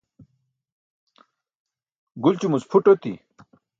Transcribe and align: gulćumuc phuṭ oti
gulćumuc 2.21 2.63
phuṭ 2.69 2.85
oti 2.93 3.13